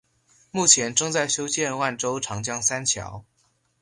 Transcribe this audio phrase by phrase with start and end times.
[0.49, 3.23] 目前正在修建万州长江三桥。